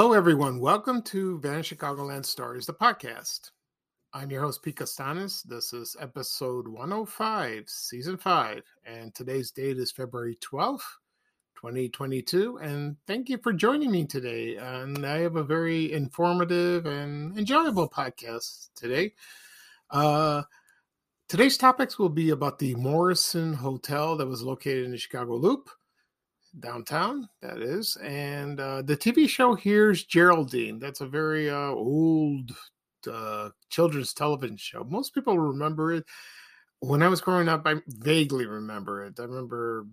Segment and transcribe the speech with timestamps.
[0.00, 0.60] Hello, everyone.
[0.60, 3.50] Welcome to Van Chicagoland Stories, the podcast.
[4.14, 5.42] I'm your host, Pete Costanis.
[5.42, 10.80] This is episode 105, season five, and today's date is February 12th,
[11.54, 12.60] 2022.
[12.62, 14.56] And thank you for joining me today.
[14.56, 19.12] And I have a very informative and enjoyable podcast today.
[19.90, 20.44] Uh,
[21.28, 25.68] today's topics will be about the Morrison Hotel that was located in the Chicago Loop
[26.58, 30.78] downtown that is and uh, the tv show here's geraldine.
[30.80, 32.50] That's a very uh, old
[33.10, 34.84] uh, children's television show.
[34.84, 36.04] Most people remember it.
[36.80, 39.20] When i was growing up i vaguely remember it.
[39.20, 39.86] I remember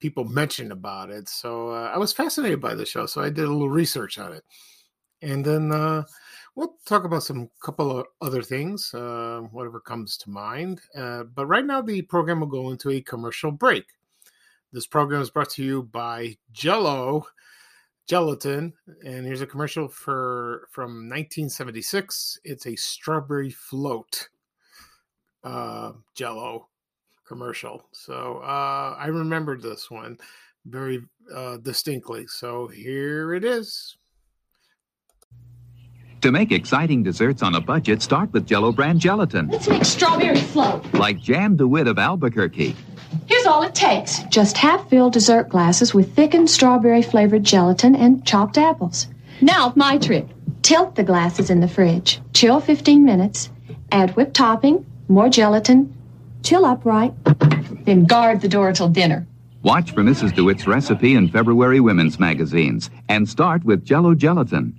[0.00, 1.28] people mentioned about it.
[1.28, 4.32] So uh, i was fascinated by the show so i did a little research on
[4.32, 4.44] it.
[5.20, 6.04] And then uh,
[6.54, 10.80] we'll talk about some couple of other things uh, whatever comes to mind.
[10.94, 13.84] But right now the program will go into a commercial break
[14.74, 17.28] this program is brought to you by Jello
[18.08, 18.72] Gelatin,
[19.06, 22.40] and here's a commercial for from 1976.
[22.42, 24.28] It's a strawberry float
[25.44, 26.66] uh, Jello
[27.24, 27.84] commercial.
[27.92, 30.18] So uh, I remembered this one
[30.66, 31.00] very
[31.32, 32.26] uh, distinctly.
[32.26, 33.96] So here it is.
[36.22, 39.46] To make exciting desserts on a budget, start with Jello brand gelatin.
[39.48, 40.92] Let's make strawberry float.
[40.94, 42.74] Like Jam DeWitt of Albuquerque.
[43.26, 44.22] Here's all it takes.
[44.24, 49.08] Just half filled dessert glasses with thickened strawberry flavored gelatin and chopped apples.
[49.40, 50.26] Now, my trick.
[50.62, 52.20] Tilt the glasses in the fridge.
[52.32, 53.50] Chill 15 minutes.
[53.92, 55.94] Add whipped topping, more gelatin.
[56.42, 57.12] Chill upright.
[57.84, 59.26] Then guard the door till dinner.
[59.62, 60.34] Watch for Mrs.
[60.34, 64.78] DeWitt's recipe in February women's magazines and start with Jello Gelatin.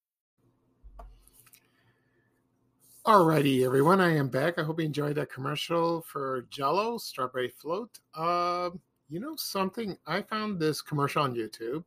[3.03, 4.59] Alrighty, everyone, I am back.
[4.59, 7.97] I hope you enjoyed that commercial for Jello Strawberry Float.
[8.13, 8.79] Um,
[9.09, 9.97] you know something?
[10.05, 11.83] I found this commercial on YouTube,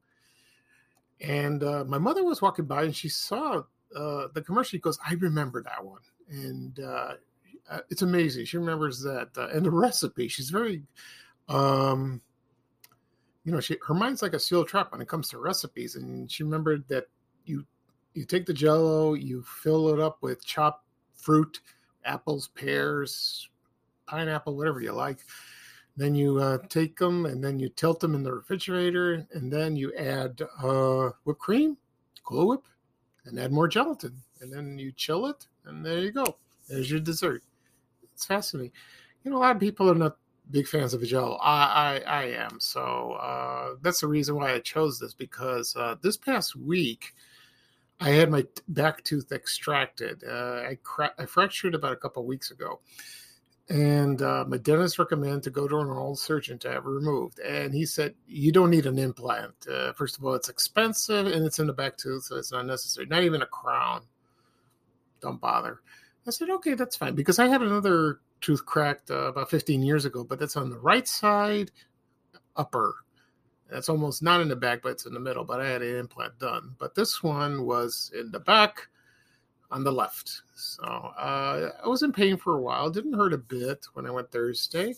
[1.21, 3.63] and uh, my mother was walking by and she saw
[3.95, 4.71] uh, the commercial.
[4.71, 7.13] She goes, "I remember that one," and uh,
[7.71, 8.47] uh it's amazing.
[8.47, 10.27] She remembers that uh, and the recipe.
[10.27, 10.83] She's very,
[11.49, 12.21] um,
[13.45, 16.29] you know, she her mind's like a steel trap when it comes to recipes, and
[16.29, 17.07] she remembered that
[17.45, 17.65] you
[18.15, 20.84] you take the Jello, you fill it up with chopped
[21.25, 21.61] fruit,
[22.05, 23.49] apples, pears,
[24.07, 25.19] pineapple, whatever you like.
[25.97, 29.77] Then you uh, take them and then you tilt them in the refrigerator, and then
[29.77, 31.77] you add uh, whipped cream,
[32.25, 32.65] Cool Whip,
[33.25, 36.37] and add more gelatin, and then you chill it, and there you go.
[36.69, 37.43] There's your dessert.
[38.13, 38.73] It's fascinating.
[39.23, 40.17] You know, a lot of people are not
[40.51, 41.37] big fans of Jello.
[41.37, 42.59] I, I, I am.
[42.61, 47.15] So uh, that's the reason why I chose this because uh, this past week
[48.01, 50.25] I had my back tooth extracted.
[50.25, 52.81] Uh, I, cra- I fractured about a couple weeks ago,
[53.69, 57.39] and uh, my dentist recommended to go to an oral surgeon to have it removed.
[57.39, 59.55] And he said you don't need an implant.
[59.71, 62.67] Uh, first of all, it's expensive and it's in the back tooth, so it's not
[62.67, 63.07] necessary.
[63.07, 64.03] Not even a crown.
[65.21, 65.81] Don't bother.
[66.27, 70.05] I said okay, that's fine because I had another tooth cracked uh, about 15 years
[70.05, 71.71] ago, but that's on the right side
[72.57, 72.97] upper
[73.75, 75.43] that's almost not in the back, but it's in the middle.
[75.43, 76.77] But I had an implant done.
[76.79, 78.87] But this one was in the back
[79.73, 80.43] on the left.
[80.55, 82.89] So uh, I was in pain for a while.
[82.89, 84.95] Didn't hurt a bit when I went Thursday.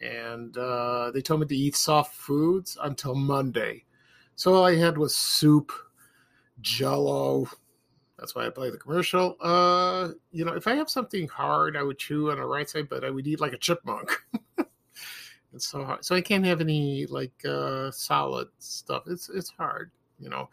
[0.00, 3.84] And uh, they told me to eat soft foods until Monday.
[4.34, 5.70] So all I had was soup,
[6.62, 7.48] jello.
[8.18, 9.36] That's why I play the commercial.
[9.42, 12.88] Uh, you know, if I have something hard, I would chew on the right side,
[12.88, 14.10] but I would eat like a chipmunk.
[15.54, 16.04] It's so hard.
[16.04, 19.04] So I can't have any like uh, solid stuff.
[19.06, 20.48] It's it's hard, you know.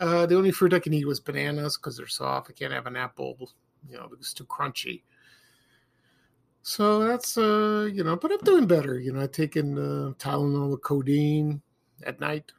[0.00, 2.50] Uh, the only fruit I can eat was bananas because they're soft.
[2.50, 3.50] I can't have an apple,
[3.88, 5.02] you know, because it's too crunchy.
[6.62, 8.98] So that's uh, you know, but I'm doing better.
[8.98, 11.62] You know, I taken uh, Tylenol with codeine
[12.04, 12.52] at night.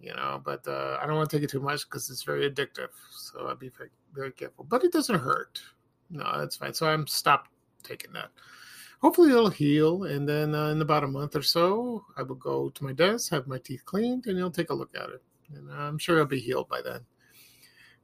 [0.00, 2.50] You know, but uh, I don't want to take it too much because it's very
[2.50, 2.88] addictive.
[3.10, 4.64] So I'll be very, very careful.
[4.64, 5.62] But it doesn't hurt.
[6.10, 6.74] No, that's fine.
[6.74, 7.50] So I'm stopped
[7.82, 8.30] taking that
[9.00, 10.04] hopefully it'll heal.
[10.04, 13.30] And then uh, in about a month or so, I will go to my desk,
[13.30, 15.22] have my teeth cleaned, and he'll take a look at it.
[15.54, 17.00] And I'm sure it'll be healed by then.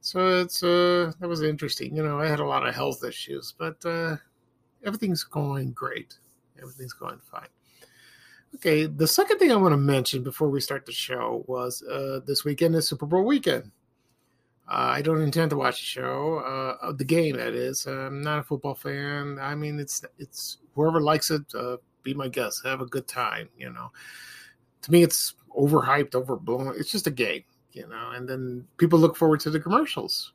[0.01, 1.95] So it's uh, that was interesting.
[1.95, 4.17] You know, I had a lot of health issues, but uh,
[4.83, 6.17] everything's going great.
[6.59, 7.47] Everything's going fine.
[8.55, 12.19] Okay, the second thing I want to mention before we start the show was uh,
[12.25, 13.71] this weekend is Super Bowl weekend.
[14.67, 16.37] Uh, I don't intend to watch the show,
[16.81, 17.85] uh, the game that is.
[17.85, 19.37] I'm not a football fan.
[19.39, 22.65] I mean, it's it's whoever likes it, uh, be my guest.
[22.65, 23.91] Have a good time, you know.
[24.83, 26.73] To me, it's overhyped, overblown.
[26.77, 28.11] It's just a game, you know.
[28.11, 30.33] And then people look forward to the commercials.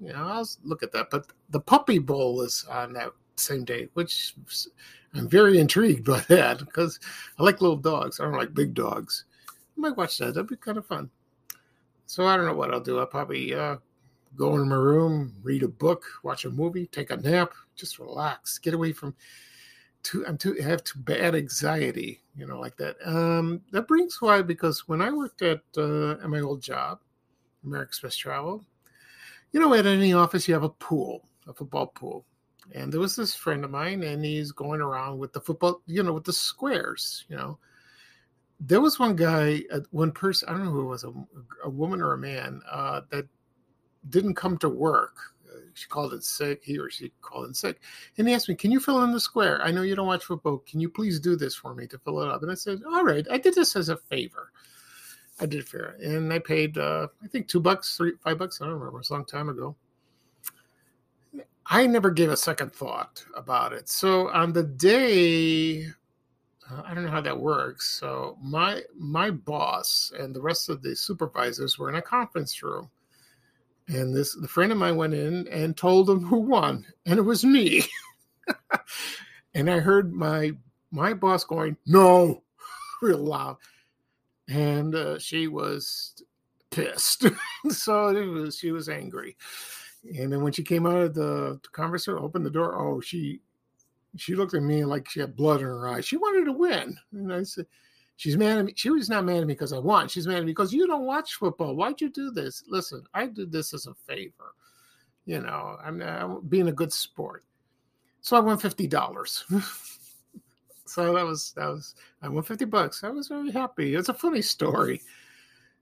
[0.00, 1.10] You know, I'll look at that.
[1.10, 4.34] But the Puppy Bowl is on that same day, which
[5.14, 6.98] I'm very intrigued by that because
[7.38, 8.20] I like little dogs.
[8.20, 9.24] I don't like big dogs.
[9.48, 10.34] I might watch that.
[10.34, 11.10] That'd be kind of fun.
[12.06, 12.98] So I don't know what I'll do.
[12.98, 13.76] I'll probably uh,
[14.36, 18.58] go into my room, read a book, watch a movie, take a nap, just relax,
[18.58, 19.14] get away from.
[20.06, 22.94] Too, I'm too I have too bad anxiety, you know, like that.
[23.04, 27.00] Um, that brings why because when I worked at uh, at my old job,
[27.64, 28.64] American Express Travel,
[29.50, 32.24] you know, at any office you have a pool, a football pool,
[32.72, 36.04] and there was this friend of mine, and he's going around with the football, you
[36.04, 37.58] know, with the squares, you know.
[38.60, 41.12] There was one guy, uh, one person, I don't know who it was, a,
[41.64, 43.26] a woman or a man, uh, that
[44.10, 45.16] didn't come to work.
[45.74, 47.80] She called it sick, he or she called in sick.
[48.18, 49.60] And he asked me, Can you fill in the square?
[49.62, 50.58] I know you don't watch football.
[50.58, 52.42] Can you please do this for me to fill it up?
[52.42, 54.52] And I said, All right, I did this as a favor.
[55.40, 58.60] I did for and I paid uh, I think two bucks, three, five bucks.
[58.60, 59.00] I don't remember.
[59.00, 59.76] It's a long time ago.
[61.66, 63.88] I never gave a second thought about it.
[63.88, 65.86] So on the day,
[66.70, 67.98] uh, I don't know how that works.
[68.00, 72.90] So my my boss and the rest of the supervisors were in a conference room,
[73.88, 77.22] and this the friend of mine went in and told them who won, and it
[77.22, 77.84] was me.
[79.54, 80.52] and I heard my
[80.90, 82.42] my boss going no,
[83.02, 83.56] real loud,
[84.48, 86.22] and uh, she was
[86.70, 87.26] pissed.
[87.68, 89.36] so it was she was angry.
[90.18, 91.60] And then when she came out of the
[92.06, 93.40] room, opened the door, oh, she
[94.16, 96.06] she looked at me like she had blood in her eyes.
[96.06, 96.96] She wanted to win.
[97.12, 97.66] And I said,
[98.16, 98.72] She's mad at me.
[98.76, 100.08] She was not mad at me because I won.
[100.08, 101.74] She's mad at me because you don't watch football.
[101.74, 102.64] Why'd you do this?
[102.66, 104.54] Listen, I did this as a favor.
[105.26, 107.44] You know, I'm, I'm being a good sport.
[108.20, 109.44] So I won fifty dollars.
[110.86, 113.04] so that was that was I won fifty bucks.
[113.04, 113.94] I was very happy.
[113.94, 115.02] It's a funny story.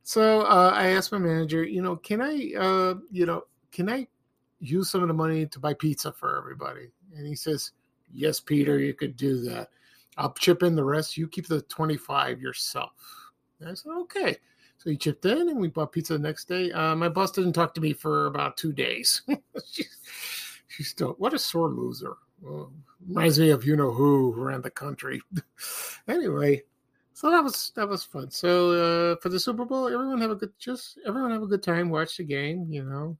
[0.02, 4.06] So uh, I asked my manager, you know, can I, uh, you know, can I
[4.64, 6.90] use some of the money to buy pizza for everybody.
[7.16, 7.72] And he says,
[8.12, 9.69] Yes, Peter, you could do that.
[10.16, 11.16] I'll chip in the rest.
[11.16, 12.93] You keep the 25 yourself.
[13.61, 14.37] And I said, Okay.
[14.78, 16.70] So he chipped in and we bought pizza the next day.
[16.70, 19.22] Uh, my boss didn't talk to me for about two days.
[19.72, 19.84] she,
[20.69, 22.16] she's still, what a sore loser.
[23.06, 25.22] Reminds me of you know who, ran the country.
[26.08, 26.62] anyway,
[27.12, 28.31] so that was that was fun.
[28.31, 28.72] So
[29.12, 31.90] uh, for the Super Bowl, everyone have a good just everyone have a good time.
[31.90, 32.67] Watch the game.
[32.69, 33.19] You know,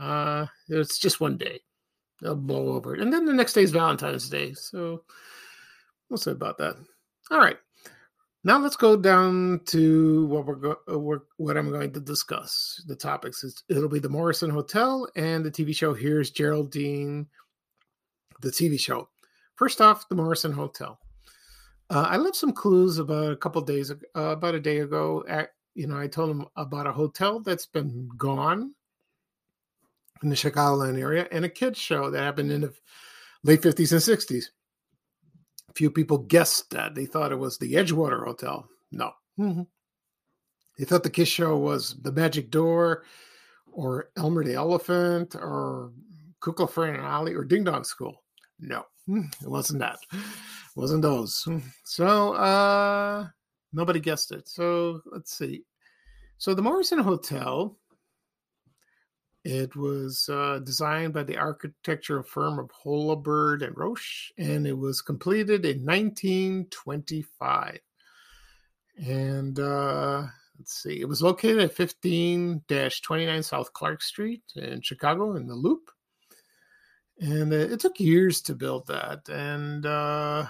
[0.00, 1.60] uh, it's just one day.
[2.20, 3.00] They'll blow over it.
[3.00, 4.52] And then the next day is Valentine's Day.
[4.54, 5.04] So
[6.10, 6.76] we'll see about that.
[7.30, 7.56] All right.
[8.42, 12.82] Now let's go down to what we're, go- uh, we're what I'm going to discuss.
[12.86, 17.26] The topics is it'll be the Morrison Hotel and the TV show Here's Geraldine,
[18.40, 19.08] the TV show.
[19.56, 20.98] First off, the Morrison Hotel.
[21.90, 25.22] Uh, I left some clues about a couple days, uh, about a day ago.
[25.28, 28.74] At, you know, I told them about a hotel that's been gone
[30.22, 32.72] in the Chicagoland area, and a kids show that happened in the
[33.42, 34.44] late 50s and 60s.
[35.70, 36.94] A few people guessed that.
[36.94, 38.68] They thought it was the Edgewater Hotel.
[38.90, 39.12] No.
[39.38, 39.62] Mm-hmm.
[40.78, 43.04] They thought the kids show was the Magic Door
[43.72, 45.92] or Elmer the Elephant or
[46.40, 48.22] Kukla Fran and Ollie or Ding Dong School.
[48.58, 49.98] No, it wasn't that.
[50.12, 50.20] It
[50.76, 51.46] wasn't those.
[51.84, 53.28] So uh
[53.72, 54.48] nobody guessed it.
[54.48, 55.64] So let's see.
[56.38, 57.78] So the Morrison Hotel
[59.44, 65.00] it was uh, designed by the architectural firm of Holabird and Roche, and it was
[65.00, 67.80] completed in 1925.
[69.06, 70.26] And uh,
[70.58, 75.54] let's see, it was located at 15 29 South Clark Street in Chicago in the
[75.54, 75.90] Loop.
[77.18, 79.26] And uh, it took years to build that.
[79.30, 80.46] And uh,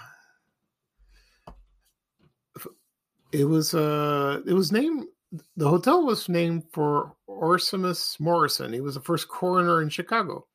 [3.31, 5.05] it was uh, it was named
[5.55, 8.73] the hotel was named for Orasmus Morrison.
[8.73, 10.47] He was the first coroner in Chicago.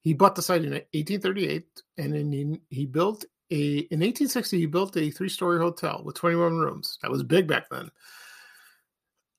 [0.00, 1.66] He bought the site in 1838,
[1.98, 6.56] and then he, he built a in 1860 he built a three-story hotel with 21
[6.56, 6.98] rooms.
[7.02, 7.90] That was big back then.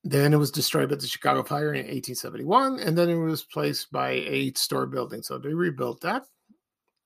[0.04, 3.90] Then it was destroyed by the Chicago fire in 1871, and then it was placed
[3.90, 5.22] by a eight-story building.
[5.22, 6.24] So they rebuilt that,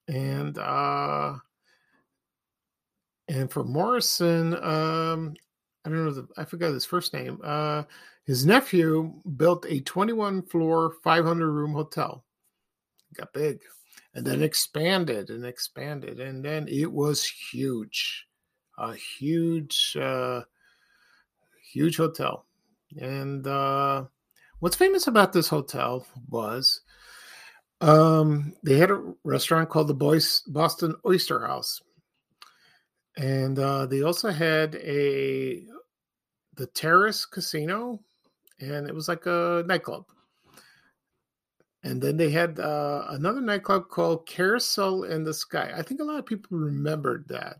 [0.08, 1.34] and uh,
[3.28, 5.34] and for Morrison, um,
[5.84, 7.40] I don't know the I forgot his first name.
[7.42, 7.82] Uh,
[8.24, 12.24] his nephew built a 21 floor, 500 room hotel.
[13.14, 13.60] Got big,
[14.14, 18.26] and then expanded and expanded, and then it was huge.
[18.78, 20.42] a huge, uh,
[21.72, 22.46] huge hotel.
[22.98, 24.04] And uh,
[24.60, 26.80] what's famous about this hotel was
[27.80, 31.82] um, they had a restaurant called the Boys Boston Oyster House,
[33.16, 35.64] and uh, they also had a
[36.56, 38.00] the Terrace Casino,
[38.60, 40.04] and it was like a nightclub.
[41.84, 45.72] And then they had uh, another nightclub called Carousel in the Sky.
[45.74, 47.56] I think a lot of people remembered that.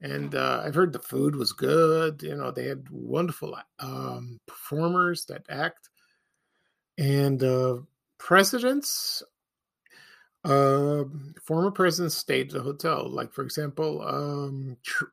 [0.00, 2.22] And uh, I've heard the food was good.
[2.22, 5.88] You know, they had wonderful um, performers that act.
[6.98, 7.78] And uh,
[8.18, 9.22] presidents,
[10.44, 11.04] uh,
[11.42, 13.08] former presidents stayed at the hotel.
[13.08, 15.04] Like, for example, um, Tr-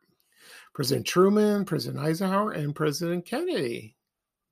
[0.74, 3.96] President Truman, President Eisenhower, and President Kennedy.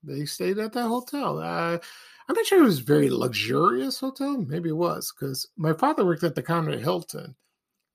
[0.03, 1.39] They stayed at that hotel.
[1.39, 1.77] Uh,
[2.29, 4.37] I'm not sure it was a very luxurious hotel.
[4.37, 7.35] Maybe it was because my father worked at the Conrad Hilton,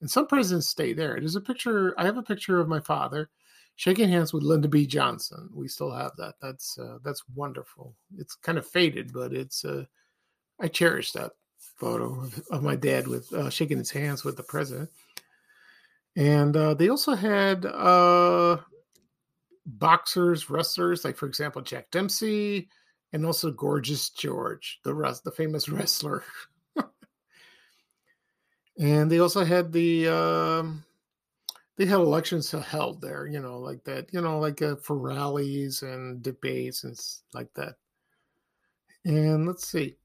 [0.01, 1.17] and some presidents stay there.
[1.19, 1.95] There's a picture.
[1.99, 3.31] I have a picture of my father
[3.77, 4.87] shaking hands with Lyndon B.
[4.87, 5.49] Johnson.
[5.55, 6.35] We still have that.
[6.41, 7.95] That's uh, that's wonderful.
[8.17, 9.85] It's kind of faded, but it's uh,
[10.61, 11.33] I cherish that
[11.83, 14.89] photo of, my dad with uh, shaking his hands with the president.
[16.15, 18.59] And uh, they also had uh,
[19.67, 22.69] boxers, wrestlers, like for example Jack Dempsey,
[23.13, 26.23] and also Gorgeous George, the rest, the famous wrestler.
[28.79, 30.85] and they also had the um,
[31.77, 35.83] they had elections held there, you know, like that, you know, like uh, for rallies
[35.83, 36.97] and debates and
[37.35, 37.75] like that.
[39.05, 39.97] And let's see.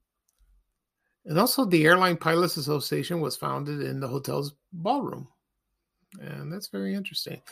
[1.28, 5.28] And also, the Airline Pilots Association was founded in the hotel's ballroom,
[6.18, 7.42] and that's very interesting.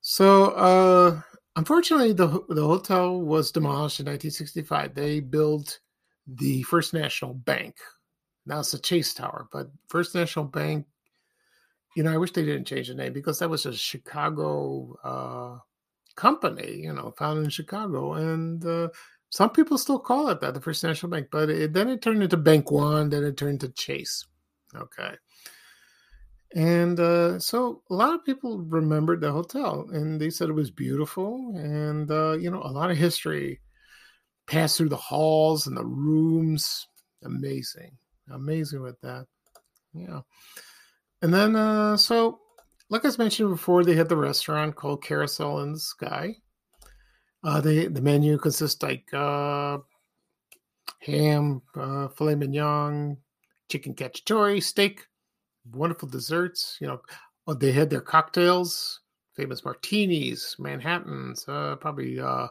[0.00, 1.20] So, uh,
[1.56, 4.94] unfortunately, the the hotel was demolished in 1965.
[4.94, 5.80] They built
[6.28, 7.74] the First National Bank.
[8.46, 10.86] Now it's the Chase Tower, but First National Bank.
[11.96, 15.58] You know, I wish they didn't change the name because that was a Chicago uh,
[16.14, 16.76] company.
[16.82, 18.88] You know, founded in Chicago, and uh,
[19.34, 22.22] some people still call it that, the First National Bank, but it, then it turned
[22.22, 24.24] into Bank One, then it turned to Chase.
[24.76, 25.10] Okay.
[26.54, 30.70] And uh, so a lot of people remembered the hotel and they said it was
[30.70, 33.60] beautiful and, uh, you know, a lot of history
[34.46, 36.86] passed through the halls and the rooms.
[37.24, 37.90] Amazing.
[38.30, 39.26] Amazing with that.
[39.94, 40.20] Yeah.
[41.22, 42.38] And then, uh, so
[42.88, 46.36] like I mentioned before, they had the restaurant called Carousel in the Sky.
[47.44, 49.78] Uh, the the menu consists like uh,
[51.00, 53.18] ham, uh, filet mignon,
[53.68, 55.06] chicken cacciatore, steak,
[55.72, 56.78] wonderful desserts.
[56.80, 57.00] You know,
[57.46, 59.00] oh, they had their cocktails,
[59.36, 62.48] famous martinis, Manhattan's, uh, probably uh,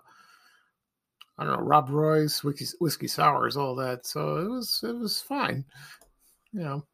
[1.40, 4.06] I don't know, Rob Roy's whiskey, whiskey sours, all that.
[4.06, 5.66] So it was it was fine.
[6.52, 6.86] You know,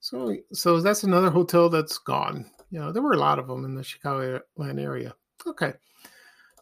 [0.00, 2.50] so so that's another hotel that's gone.
[2.70, 5.14] You know, there were a lot of them in the Chicago area.
[5.46, 5.72] Okay.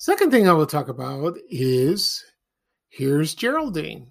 [0.01, 2.25] Second thing I will talk about is
[2.89, 4.11] Here's Geraldine.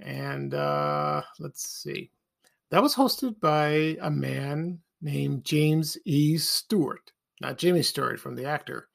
[0.00, 2.10] And uh, let's see.
[2.70, 6.36] That was hosted by a man named James E.
[6.36, 8.88] Stewart, not Jimmy Stewart from the actor.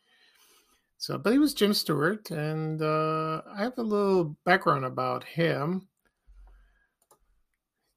[0.98, 5.88] So, but he was Jim Stewart, and uh, I have a little background about him.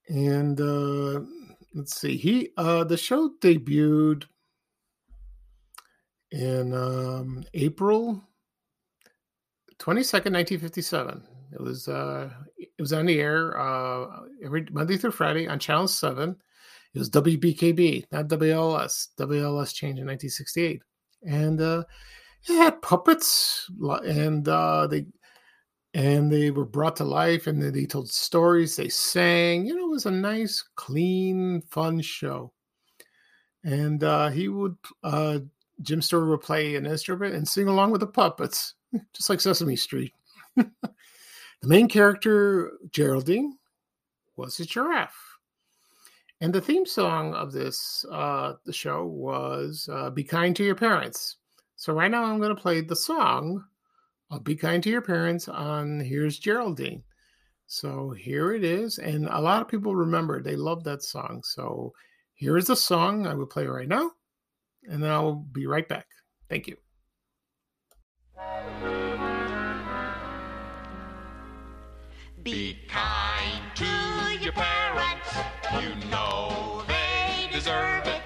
[0.09, 1.21] And uh,
[1.75, 4.25] let's see, he uh, the show debuted
[6.33, 8.23] in um, April
[9.79, 11.23] 22nd, 1957.
[11.53, 15.89] It was uh, it was on the air uh, every Monday through Friday on Channel
[15.89, 16.37] 7.
[16.95, 19.09] It was WBKB, not WLS.
[19.19, 20.83] WLS changed in 1968.
[21.27, 21.85] And uh,
[22.49, 23.71] it had puppets
[24.05, 25.07] and uh, they
[25.95, 29.67] and they were brought to life and they told stories, they sang.
[29.67, 32.53] You know, it was a nice, clean, fun show.
[33.65, 35.39] And uh, he would uh,
[35.83, 38.75] Jim Stewart would play an instrument and sing along with the puppets,
[39.13, 40.13] just like Sesame Street.
[40.57, 40.71] the
[41.63, 43.57] main character, Geraldine,
[44.37, 45.39] was a giraffe.
[46.41, 50.75] And the theme song of this uh, the show was uh, "Be Kind to Your
[50.75, 51.37] Parents."
[51.77, 53.65] So right now I'm going to play the song
[54.31, 57.03] of "Be Kind to Your Parents" on "Here's Geraldine."
[57.67, 61.43] So here it is, and a lot of people remember they love that song.
[61.43, 61.95] So
[62.35, 64.11] here is the song I will play right now
[64.89, 66.07] and then I'll be right back.
[66.49, 66.77] Thank you.
[72.43, 73.85] Be kind to
[74.41, 75.37] your parents.
[75.81, 78.23] You know they deserve it.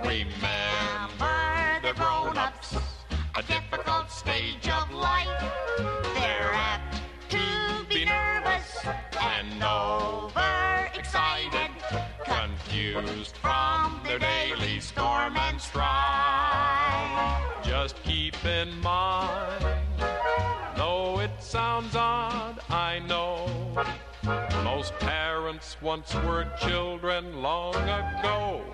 [0.00, 2.76] Remember the grown ups,
[3.36, 5.28] a difficult stage of life.
[6.14, 8.78] They're apt to be nervous
[9.20, 11.70] and overexcited,
[12.24, 13.36] confused
[18.58, 19.64] in mind,
[20.76, 23.46] though it sounds odd, I know.
[24.64, 28.64] Most parents once were children long ago.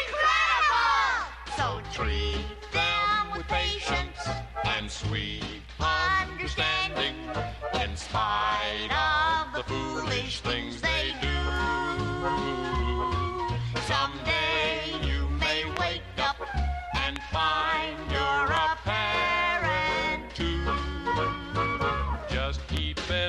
[0.00, 1.20] Incredible!
[1.54, 4.22] So treat them with patience
[4.64, 7.16] And sweet, understanding
[7.74, 10.99] in spite of the foolish things they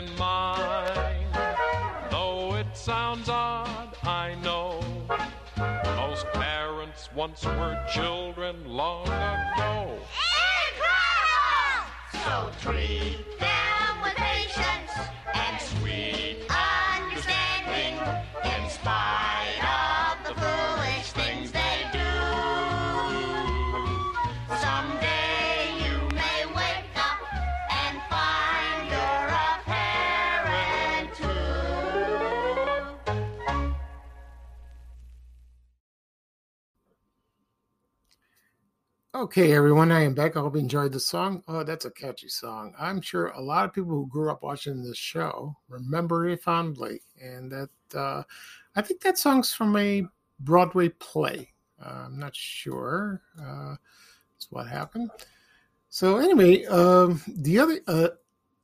[0.01, 1.27] in mind,
[2.10, 4.79] though it sounds odd, I know.
[5.96, 10.00] Most parents once were children long ago.
[10.74, 12.22] Incredible!
[12.24, 13.61] So treat them
[39.22, 40.36] Okay, everyone, I am back.
[40.36, 41.44] I hope you enjoyed the song.
[41.48, 42.74] Oh, that's a catchy song.
[42.80, 47.04] I'm sure a lot of people who grew up watching this show remember it fondly.
[47.22, 48.24] And that, uh,
[48.75, 50.08] I think that song's from a
[50.40, 51.50] Broadway play.
[51.80, 53.22] Uh, I'm not sure.
[53.40, 53.75] Uh,
[54.34, 55.12] that's what happened.
[55.89, 58.08] So, anyway, um, the other, uh,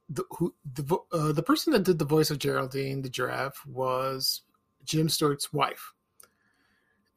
[0.10, 4.42] the, who, the, uh, the person that did the voice of Geraldine the giraffe was
[4.86, 5.94] Jim Stewart's wife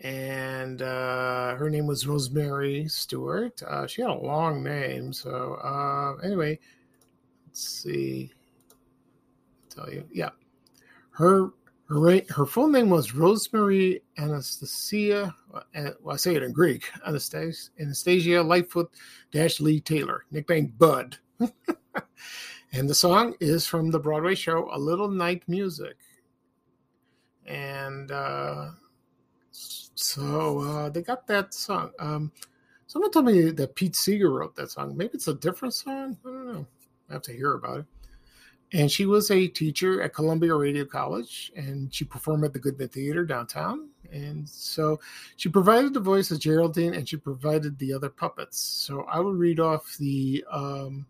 [0.01, 3.63] and uh, her name was Rosemary Stewart.
[3.63, 6.59] Uh, she had a long name, so uh, anyway,
[7.47, 8.33] let's see.
[9.79, 10.31] I'll tell you, yeah,
[11.11, 11.51] her
[11.89, 15.35] her her full name was Rosemary Anastasia.
[15.53, 16.85] uh, Well, I say it in Greek.
[17.07, 18.91] Anastasia Anastasia Lightfoot
[19.33, 21.19] Dash Lee Taylor, nicknamed Bud.
[22.73, 25.97] and the song is from the Broadway show A Little Night Music.
[27.47, 28.71] And uh,
[29.95, 31.91] so uh, they got that song.
[31.99, 32.33] Um,
[32.87, 34.97] someone told me that Pete Seeger wrote that song.
[34.97, 36.17] Maybe it's a different song.
[36.25, 36.67] I don't know.
[37.09, 37.87] I have to hear about it.
[38.73, 42.89] And she was a teacher at Columbia Radio College, and she performed at the Goodman
[42.89, 43.89] Theater downtown.
[44.13, 45.01] And so
[45.37, 48.61] she provided the voice of Geraldine, and she provided the other puppets.
[48.61, 51.07] So I will read off the um,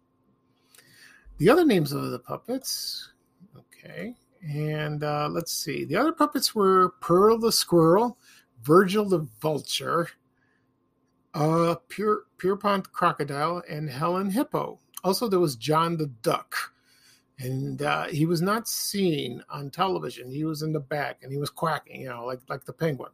[1.36, 3.10] the other names of the puppets.
[3.56, 5.84] Okay, and uh, let's see.
[5.84, 8.16] The other puppets were Pearl the Squirrel,
[8.62, 10.08] Virgil the Vulture,
[11.34, 14.78] uh, Pierpont Crocodile, and Helen Hippo.
[15.02, 16.56] Also, there was John the Duck,
[17.38, 20.30] and uh, he was not seen on television.
[20.30, 23.10] He was in the back, and he was quacking, you know, like like the penguin,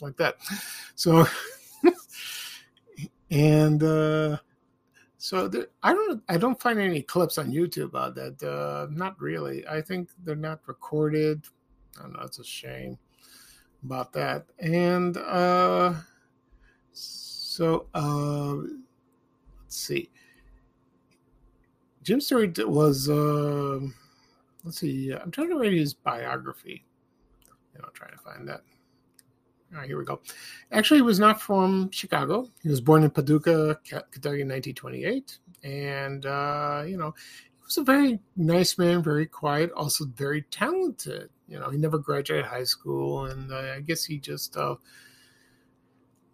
[0.00, 0.36] like that.
[0.94, 1.26] So,
[3.30, 4.36] and uh,
[5.16, 8.42] so there, I don't I don't find any clips on YouTube about that.
[8.42, 9.66] Uh, not really.
[9.66, 11.44] I think they're not recorded.
[11.98, 12.20] I don't know.
[12.24, 12.98] It's a shame
[13.86, 14.46] about that.
[14.58, 15.94] And uh,
[16.92, 18.54] so uh,
[19.62, 20.10] let's see.
[22.02, 23.80] Jim Stewart was uh,
[24.64, 25.12] let's see.
[25.12, 26.84] I'm trying to read his biography.
[27.74, 28.62] You know, trying to find that.
[29.72, 30.20] All right, here we go.
[30.70, 32.48] Actually, he was not from Chicago.
[32.62, 37.14] He was born in Paducah, Kentucky, in 1928, and uh, you know,
[37.66, 41.30] was a very nice man, very quiet, also very talented.
[41.48, 44.76] You know, he never graduated high school, and uh, I guess he just uh,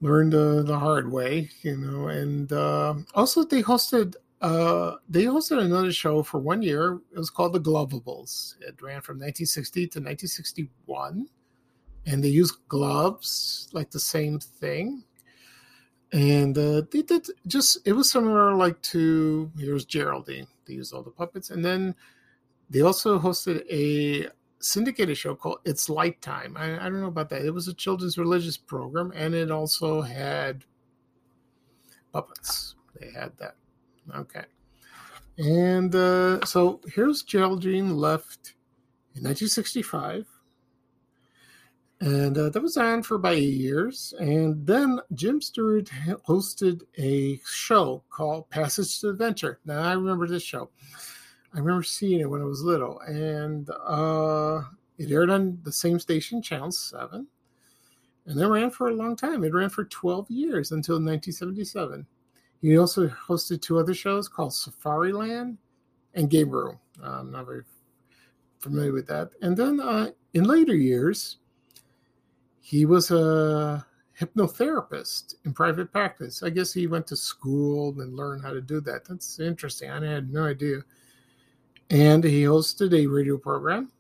[0.01, 1.51] learned uh, the hard way.
[1.63, 4.15] You know, and uh, also they hosted.
[4.41, 7.01] Uh, they hosted another show for one year.
[7.15, 8.57] It was called The Glovables.
[8.61, 11.29] It ran from 1960 to 1961
[12.07, 15.05] and they used gloves like the same thing
[16.13, 21.03] and uh, they did just it was similar like to here's geraldine they used all
[21.03, 21.51] the puppets.
[21.51, 21.95] And then
[22.71, 24.29] they also hosted a
[24.61, 26.57] syndicated show called it's light time.
[26.57, 27.45] I, I don't know about that.
[27.45, 30.65] It was a children's religious program and it also had
[32.13, 32.77] puppets.
[32.99, 33.57] They had that.
[34.15, 34.45] Okay.
[35.39, 38.55] And uh, so here's geraldine left
[39.15, 40.27] in 1965
[42.03, 44.13] and uh, that was on for about eight years.
[44.19, 45.89] And then Jim Stewart
[46.27, 49.61] hosted a show called Passage to Adventure.
[49.65, 50.69] Now I remember this show.
[51.55, 54.63] I remember seeing it when I was little, and uh,
[54.99, 57.29] it aired on the same station, Channel Seven,
[58.27, 59.45] and it ran for a long time.
[59.45, 62.05] It ran for twelve years until 1977.
[62.63, 65.59] He also hosted two other shows called Safari Land
[66.15, 66.79] and Game Room.
[67.01, 67.63] I'm not very
[68.59, 69.31] familiar with that.
[69.41, 71.39] And then uh, in later years
[72.63, 73.85] he was a
[74.19, 76.43] hypnotherapist in private practice.
[76.43, 79.05] I guess he went to school and learned how to do that.
[79.05, 79.91] That's interesting.
[79.91, 80.83] I had no idea.
[81.91, 83.91] And he hosted a radio program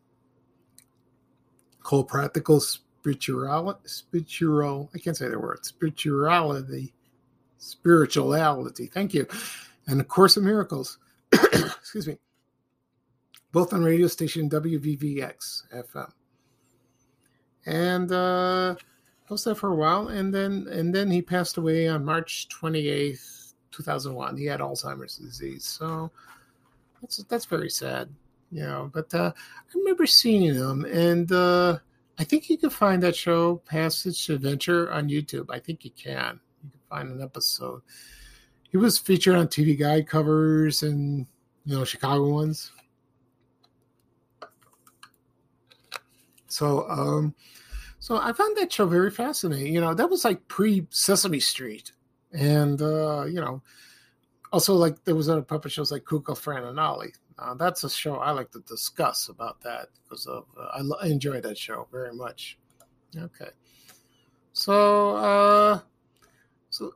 [1.83, 3.81] called Practical Spirituality.
[3.85, 5.65] Spiritual, I can't say the word.
[5.65, 6.95] Spirituality.
[7.59, 8.87] Spirituality.
[8.87, 9.27] Thank you.
[9.89, 10.99] And A Course of Miracles.
[11.33, 12.17] Excuse me.
[13.51, 16.13] Both on radio station WVVX FM.
[17.67, 18.75] And uh,
[19.29, 23.55] that for a while, and then and then he passed away on March twenty eighth,
[23.71, 24.37] two thousand one.
[24.37, 26.11] He had Alzheimer's disease, so
[27.01, 28.11] that's that's very sad,
[28.51, 28.91] you know.
[28.93, 31.79] But uh, I remember seeing him, and uh,
[32.19, 35.47] I think you can find that show Passage Adventure on YouTube.
[35.51, 36.39] I think you can.
[36.63, 37.81] You can find an episode.
[38.71, 41.27] He was featured on TV Guide covers and
[41.65, 42.73] you know Chicago ones.
[46.53, 47.35] So, um,
[47.99, 49.73] so I found that show very fascinating.
[49.73, 51.93] You know, that was like pre Sesame Street,
[52.33, 53.63] and uh, you know,
[54.53, 57.15] also like there was other puppet shows like Kukla, Fran, and Ollie.
[57.39, 60.99] Uh, that's a show I like to discuss about that because of uh, I, lo-
[61.03, 62.59] I enjoy that show very much.
[63.17, 63.51] Okay,
[64.53, 65.81] so uh,
[66.71, 66.95] so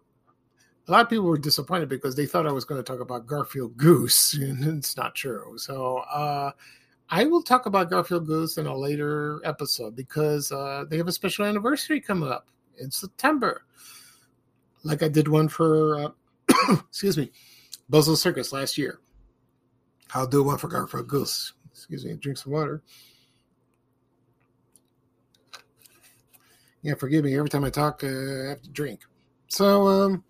[0.89, 3.27] a lot of people were disappointed because they thought I was going to talk about
[3.27, 5.57] Garfield Goose, and it's not true.
[5.57, 6.53] So uh,
[7.09, 11.13] I will talk about Garfield Goose in a later episode because uh, they have a
[11.13, 13.63] special anniversary coming up in September.
[14.83, 16.09] Like I did one for, uh,
[16.89, 17.31] excuse me,
[17.91, 18.99] Bozo Circus last year.
[20.15, 21.53] I'll do one for Garfield Goose.
[21.71, 22.83] Excuse me, drink some water.
[26.83, 27.37] Yeah, forgive me.
[27.37, 29.01] Every time I talk, uh, I have to drink.
[29.49, 30.25] So um,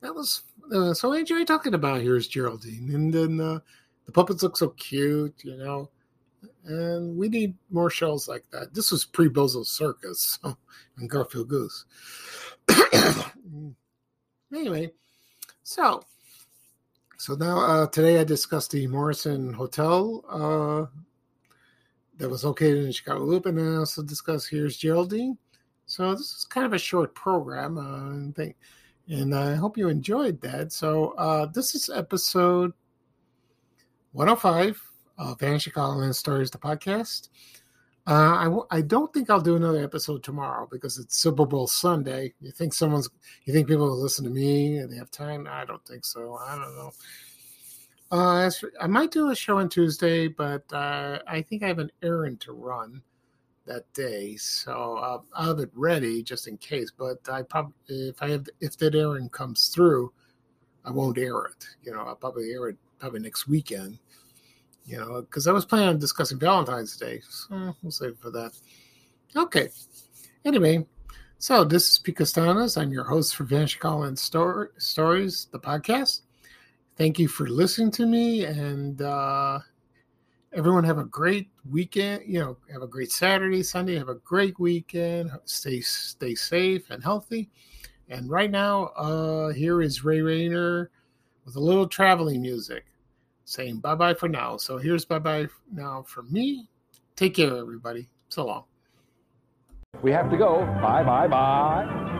[0.00, 0.42] that was
[0.74, 3.58] uh, so I enjoy talking about Here's Geraldine, and then uh,
[4.06, 5.90] the puppets look so cute, you know
[6.64, 8.74] and we need more shows like that.
[8.74, 10.38] This was pre Bozo Circus
[10.96, 11.84] and Garfield Goose.
[14.54, 14.92] anyway,
[15.62, 16.02] so
[17.18, 20.86] so now uh, today I discussed the Morrison Hotel uh,
[22.18, 25.38] that was located in Chicago Loop, and I also discussed Here's Geraldine.
[25.86, 28.54] So this is kind of a short program, uh, thing,
[29.08, 30.72] and I hope you enjoyed that.
[30.72, 32.72] So uh, this is episode
[34.12, 37.28] 105 uh, Vanishing Island Stories, the podcast.
[38.06, 41.68] Uh, I w- I don't think I'll do another episode tomorrow because it's Super Bowl
[41.68, 42.34] Sunday.
[42.40, 43.08] You think someone's,
[43.44, 45.46] you think people will listen to me and they have time?
[45.48, 46.36] I don't think so.
[46.44, 46.92] I don't know.
[48.10, 51.92] Uh, I might do a show on Tuesday, but uh, I think I have an
[52.02, 53.00] errand to run
[53.64, 56.90] that day, so uh, I'll have it ready just in case.
[56.94, 60.12] But I probably, if I have, if that errand comes through,
[60.84, 61.64] I won't air it.
[61.84, 63.98] You know, I'll probably air it probably next weekend
[64.84, 67.20] you know, because I was planning on discussing Valentine's Day.
[67.28, 68.52] So we'll save for that.
[69.36, 69.68] Okay.
[70.44, 70.86] Anyway,
[71.38, 72.36] so this is Pete.
[72.36, 76.22] I'm your host for Vanishing Island Story, Stories, the podcast.
[76.96, 79.60] Thank you for listening to me, and uh,
[80.52, 82.24] everyone have a great weekend.
[82.26, 83.96] You know, have a great Saturday, Sunday.
[83.96, 85.30] Have a great weekend.
[85.44, 87.48] Stay stay safe and healthy.
[88.08, 90.90] And right now, uh, here is Ray Rayner
[91.46, 92.91] with a little traveling music
[93.44, 94.56] saying bye bye for now.
[94.56, 96.68] So here's bye bye now for me.
[97.16, 98.08] Take care, everybody.
[98.28, 98.64] So long.
[100.02, 100.60] We have to go.
[100.82, 102.18] Bye bye bye.